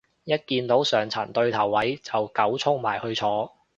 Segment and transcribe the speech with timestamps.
[0.23, 3.53] 一見到上層對頭位就狗衝埋去坐